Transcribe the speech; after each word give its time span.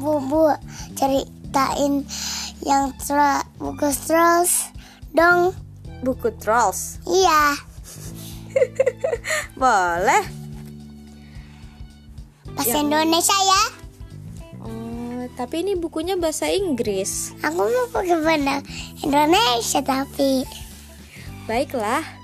Bu, 0.00 0.16
bu, 0.24 0.48
ceritain 0.96 2.08
yang 2.64 2.88
tra 2.96 3.44
buku 3.60 3.92
Trolls 4.08 4.72
dong. 5.12 5.52
Buku 6.00 6.32
Trolls. 6.40 6.96
Iya, 7.04 7.60
Boleh. 9.60 10.24
bahasa 12.50 12.76
Yang- 12.76 12.84
Indonesia 12.88 13.36
ya. 13.36 13.62
Oh, 14.60 15.22
tapi 15.36 15.62
ini 15.62 15.76
bukunya 15.76 16.16
bahasa 16.16 16.48
Inggris. 16.48 17.36
Aku 17.44 17.60
mau 17.62 17.86
pakai 17.92 18.16
bahasa 18.18 18.64
Indonesia 19.00 19.80
tapi 19.80 20.44
Baiklah. 21.44 22.19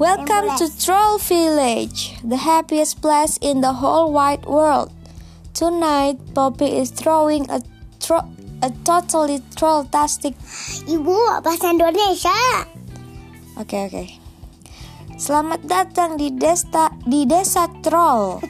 Welcome 0.00 0.58
to 0.58 0.66
Troll 0.74 1.22
Village, 1.22 2.18
the 2.24 2.40
happiest 2.40 2.98
place 2.98 3.38
in 3.38 3.60
the 3.60 3.78
whole 3.78 4.10
wide 4.10 4.42
world. 4.42 4.90
Tonight, 5.54 6.18
Poppy 6.34 6.66
is 6.66 6.90
throwing 6.90 7.46
a 7.46 7.62
tro 8.02 8.26
a 8.58 8.74
totally 8.82 9.38
trolltastic. 9.54 10.34
Ibu 10.88 11.44
bahasa 11.46 11.70
Indonesia. 11.70 12.40
Oke 13.54 13.86
oke. 13.86 14.04
Selamat 15.20 15.62
datang 15.68 16.18
di 16.18 16.34
desa 16.34 16.90
di 17.06 17.28
desa 17.28 17.68
troll, 17.84 18.40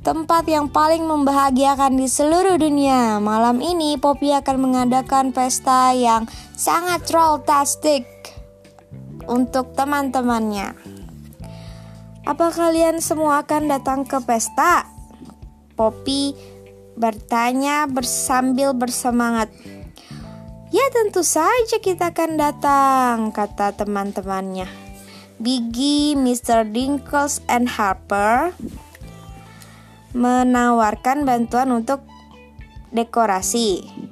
tempat 0.00 0.48
yang 0.48 0.72
paling 0.72 1.04
membahagiakan 1.04 2.00
di 2.00 2.08
seluruh 2.08 2.56
dunia. 2.56 3.20
Malam 3.20 3.60
ini 3.60 4.00
Poppy 4.00 4.32
akan 4.32 4.56
mengadakan 4.62 5.34
pesta 5.34 5.92
yang 5.92 6.24
sangat 6.60 7.08
trolltastic 7.08 8.04
untuk 9.24 9.72
teman-temannya. 9.72 10.76
Apa 12.28 12.52
kalian 12.52 13.00
semua 13.00 13.40
akan 13.40 13.72
datang 13.72 14.04
ke 14.04 14.20
pesta? 14.20 14.84
Poppy 15.72 16.36
bertanya 17.00 17.88
bersambil 17.88 18.76
bersemangat. 18.76 19.48
Ya 20.68 20.84
tentu 20.92 21.24
saja 21.24 21.80
kita 21.80 22.12
akan 22.12 22.36
datang, 22.36 23.16
kata 23.32 23.72
teman-temannya. 23.80 24.68
Biggie, 25.40 26.12
Mr. 26.12 26.68
Dinkles, 26.68 27.40
and 27.48 27.72
Harper 27.72 28.52
menawarkan 30.12 31.24
bantuan 31.24 31.72
untuk 31.72 32.04
dekorasi. 32.92 34.09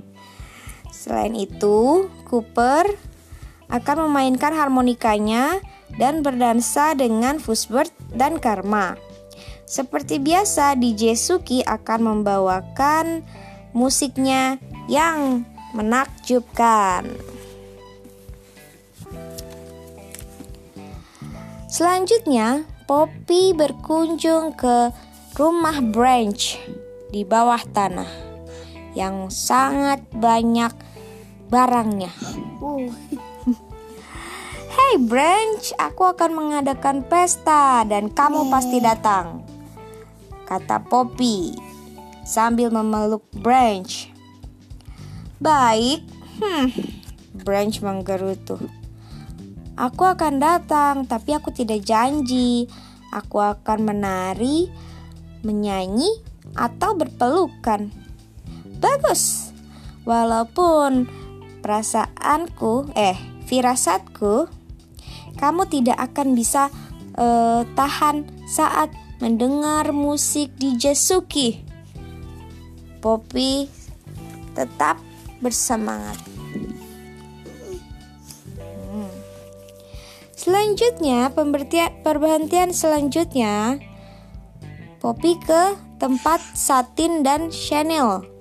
Selain 1.09 1.33
itu, 1.33 2.05
Cooper 2.29 2.85
akan 3.73 3.97
memainkan 4.13 4.53
harmonikanya 4.53 5.57
dan 5.97 6.21
berdansa 6.21 6.93
dengan 6.93 7.41
Fuzzbird 7.41 7.89
dan 8.13 8.37
Karma. 8.37 9.01
Seperti 9.65 10.21
biasa, 10.21 10.77
DJ 10.77 11.17
Suki 11.17 11.65
akan 11.65 12.13
membawakan 12.13 13.25
musiknya 13.73 14.61
yang 14.85 15.49
menakjubkan. 15.73 17.09
Selanjutnya, 21.73 22.69
Poppy 22.85 23.57
berkunjung 23.57 24.57
ke 24.57 24.93
rumah 25.41 25.81
Branch 25.81 26.57
di 27.09 27.25
bawah 27.25 27.61
tanah 27.73 28.09
yang 28.97 29.29
sangat 29.29 30.01
banyak 30.17 30.88
barangnya. 31.49 32.13
Uh, 32.61 32.89
Hey 34.79 34.95
Branch, 35.05 35.65
aku 35.77 36.07
akan 36.07 36.31
mengadakan 36.33 37.05
pesta 37.05 37.83
dan 37.85 38.09
kamu 38.09 38.49
pasti 38.49 38.79
datang. 38.79 39.43
Kata 40.49 40.81
Poppy 40.81 41.53
sambil 42.25 42.73
memeluk 42.73 43.27
Branch. 43.37 43.91
Baik, 45.43 46.05
hmm, 46.41 46.73
Branch 47.43 47.77
menggerutu. 47.85 48.57
Aku 49.77 50.09
akan 50.09 50.41
datang, 50.41 51.05
tapi 51.05 51.35
aku 51.35 51.53
tidak 51.53 51.85
janji. 51.85 52.71
Aku 53.13 53.45
akan 53.45 53.93
menari, 53.93 54.73
menyanyi, 55.43 56.09
atau 56.57 56.97
berpelukan. 56.97 57.93
Bagus. 58.79 59.53
Walaupun 60.09 61.18
perasaanku, 61.69 62.97
eh, 62.97 63.13
firasatku, 63.45 64.49
kamu 65.37 65.69
tidak 65.69 66.01
akan 66.01 66.33
bisa 66.33 66.73
eh, 67.13 67.61
tahan 67.77 68.25
saat 68.49 68.89
mendengar 69.21 69.93
musik 69.93 70.49
DJ 70.57 70.97
Suki. 70.97 71.61
Poppy 73.05 73.69
tetap 74.57 74.97
bersemangat. 75.45 76.17
Hmm. 78.89 79.13
Selanjutnya, 80.33 81.29
perberhentian 82.01 82.73
selanjutnya, 82.73 83.77
Poppy 85.05 85.37
ke 85.37 85.77
tempat 86.01 86.41
Satin 86.57 87.21
dan 87.21 87.53
Chanel. 87.53 88.38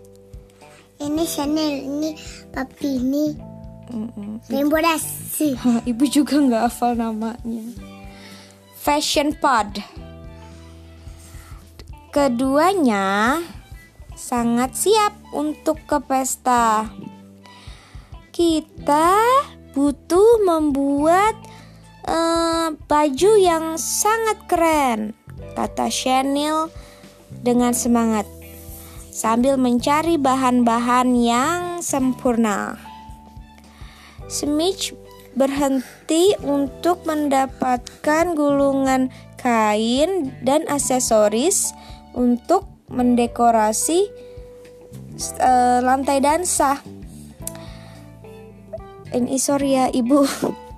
Ini 1.01 1.23
Chanel, 1.27 1.73
ini 1.85 2.09
papi, 2.49 2.89
ini. 3.01 3.25
Rainbow 4.51 4.81
Dash. 4.83 5.39
Ibu 5.89 6.03
juga 6.11 6.35
nggak 6.41 6.63
hafal 6.67 6.99
namanya. 6.99 7.63
Fashion 8.75 9.35
Pod. 9.35 9.79
Keduanya 12.11 13.39
sangat 14.17 14.75
siap 14.75 15.13
untuk 15.31 15.79
ke 15.85 16.01
pesta. 16.03 16.89
Kita 18.33 19.17
butuh 19.77 20.41
membuat 20.45 21.37
eh, 22.07 22.69
baju 22.73 23.31
yang 23.37 23.77
sangat 23.77 24.37
keren, 24.49 25.13
kata 25.53 25.89
Chanel 25.93 26.73
dengan 27.43 27.75
semangat 27.75 28.25
sambil 29.17 29.57
mencari 29.57 30.21
bahan-bahan 30.21 31.17
yang 31.17 31.81
sempurna. 31.81 32.77
Smith 34.29 34.93
berhenti 35.33 36.37
untuk 36.45 37.01
mendapatkan 37.09 38.37
gulungan 38.37 39.09
kain 39.41 40.37
dan 40.45 40.69
aksesoris 40.69 41.73
untuk 42.13 42.69
mendekorasi 42.93 44.05
eh, 45.41 45.79
lantai 45.81 46.21
dansa. 46.21 46.77
Ini 49.07 49.39
sorry 49.41 49.81
ya 49.81 49.89
ibu, 49.89 50.29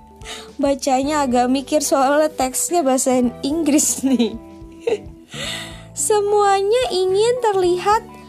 bacanya 0.62 1.28
agak 1.28 1.52
mikir 1.52 1.84
soalnya 1.84 2.32
teksnya 2.32 2.80
bahasa 2.80 3.20
Inggris 3.44 4.00
nih. 4.00 4.32
Semuanya 5.92 6.82
ingin 6.94 7.34
terlihat 7.44 8.19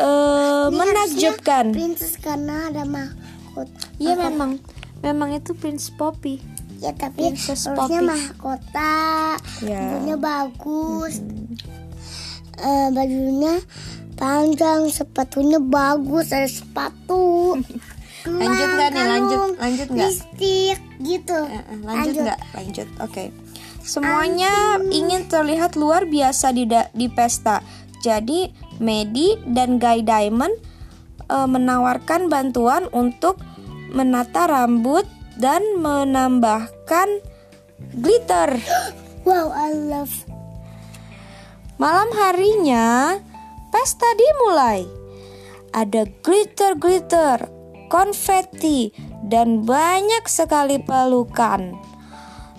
Ini 0.00 0.76
menakjubkan. 0.76 1.64
Princess 1.76 2.16
karena 2.16 2.72
ada 2.72 2.82
mahkota. 2.88 3.80
Iya 4.00 4.14
memang, 4.16 4.60
memang 5.04 5.36
itu 5.36 5.52
Prince 5.52 5.92
Poppy. 5.92 6.40
Ya 6.80 6.96
tapi 6.96 7.28
Princess 7.28 7.68
harusnya 7.68 8.00
Poppy. 8.00 8.12
mahkota. 8.12 8.96
Ya. 9.60 9.80
Bajunya 9.84 10.16
bagus. 10.16 11.14
Eh, 12.60 12.88
bajunya 12.92 13.54
panjang, 14.16 14.92
sepatunya 14.92 15.60
bagus, 15.60 16.32
ada 16.32 16.48
sepatu. 16.48 17.56
Lanjut 18.28 18.68
nggak 18.76 18.88
nih? 18.92 19.04
Lanjut, 19.08 19.40
lanjut 19.56 19.88
nggak? 19.96 20.10
Lipstick 20.12 20.78
gitu. 21.00 21.38
Eh, 21.48 21.64
lanjut 21.80 22.14
nggak? 22.20 22.40
Lanjut. 22.52 22.88
Oke. 23.00 23.32
Semuanya 23.80 24.76
ingin 24.92 25.24
terlihat 25.24 25.72
luar 25.72 26.04
biasa 26.04 26.52
di 26.52 26.68
di 26.68 27.06
pesta. 27.08 27.64
Jadi 28.04 28.52
Medi 28.80 29.36
dan 29.44 29.76
Guy 29.76 30.02
Diamond 30.02 30.56
eh, 31.28 31.46
menawarkan 31.46 32.32
bantuan 32.32 32.88
untuk 32.90 33.38
menata 33.92 34.48
rambut 34.48 35.04
dan 35.38 35.62
menambahkan 35.78 37.08
glitter. 38.00 38.56
Wow, 39.20 39.52
I 39.52 39.76
love. 39.76 40.24
Malam 41.76 42.08
harinya, 42.16 43.20
pesta 43.68 44.08
dimulai. 44.16 44.88
Ada 45.76 46.08
glitter-glitter, 46.24 47.44
konfeti, 47.92 48.96
dan 49.28 49.68
banyak 49.68 50.24
sekali 50.24 50.80
pelukan. 50.80 51.76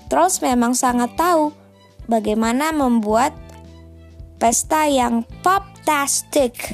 Trolls 0.06 0.38
memang 0.46 0.78
sangat 0.78 1.18
tahu 1.18 1.50
bagaimana 2.06 2.70
membuat 2.70 3.34
pesta 4.42 4.90
yang 4.90 5.22
poptastic. 5.46 6.74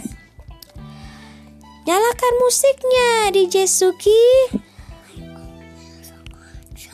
Nyalakan 1.83 2.33
musiknya, 2.39 3.27
DJ 3.35 3.67
Suki. 3.67 4.23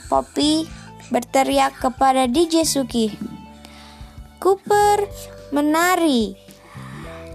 Poppy 0.10 0.66
berteriak 1.14 1.78
kepada 1.78 2.26
DJ 2.26 2.66
Suki. 2.66 3.14
Cooper 4.42 5.06
menari. 5.54 6.34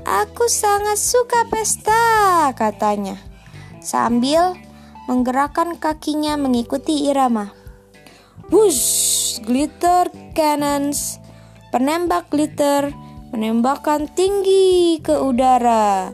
Aku 0.03 0.51
sangat 0.51 0.99
suka 0.99 1.47
pesta, 1.47 2.51
katanya. 2.59 3.23
Sambil 3.79 4.59
menggerakkan 5.07 5.79
kakinya 5.79 6.35
mengikuti 6.35 7.07
irama. 7.07 7.55
Wush, 8.51 9.39
glitter 9.47 10.11
cannons. 10.35 11.23
Penembak 11.71 12.35
glitter 12.35 12.91
menembakkan 13.35 14.07
tinggi 14.13 15.01
ke 15.03 15.17
udara. 15.17 16.13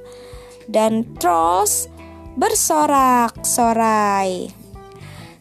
Dan 0.65 1.05
trolls 1.21 1.93
bersorak-sorai. 2.41 4.49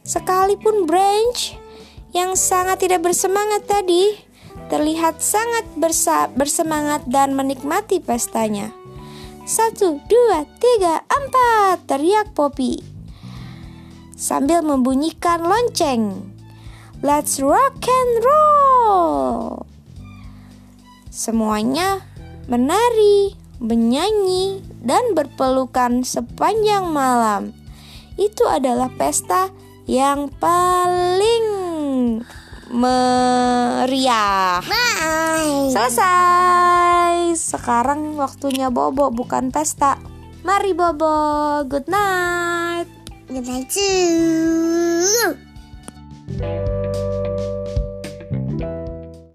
Sekalipun 0.04 0.84
Branch 0.84 1.40
yang 2.12 2.36
sangat 2.36 2.84
tidak 2.84 3.08
bersemangat 3.08 3.64
tadi 3.66 4.20
terlihat 4.68 5.24
sangat 5.24 5.64
bersa 5.80 6.28
bersemangat 6.36 7.08
dan 7.08 7.34
menikmati 7.34 8.04
pestanya. 8.04 8.76
Satu, 9.44 10.00
dua, 10.08 10.48
tiga, 10.60 11.04
empat, 11.08 11.88
teriak 11.88 12.32
Poppy 12.32 12.94
sambil 14.24 14.64
membunyikan 14.64 15.44
lonceng. 15.44 16.32
Let's 17.04 17.44
rock 17.44 17.84
and 17.84 18.14
roll. 18.24 19.68
Semuanya 21.14 22.02
menari, 22.50 23.38
menyanyi, 23.62 24.66
dan 24.82 25.14
berpelukan 25.14 26.02
sepanjang 26.02 26.90
malam. 26.90 27.54
Itu 28.18 28.50
adalah 28.50 28.90
pesta 28.98 29.54
yang 29.86 30.34
paling 30.42 31.46
meriah. 32.74 34.58
Bye. 34.66 35.70
Selesai. 35.70 37.38
Sekarang 37.38 38.18
waktunya 38.18 38.74
bobo 38.74 39.14
bukan 39.14 39.54
pesta. 39.54 40.02
Mari 40.42 40.74
bobo. 40.74 41.62
Good 41.70 41.94
night. 41.94 42.90
Good 43.30 43.46
night 43.46 43.70
too. 43.70 45.53